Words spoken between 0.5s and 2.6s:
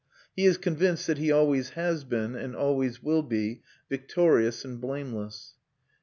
convinced that he always has been, and